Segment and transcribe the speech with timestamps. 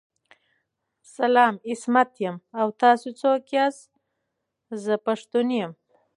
[1.15, 3.89] سلام عصمت یم او تاسو څوک ياست
[4.83, 5.71] ذه پښتون یم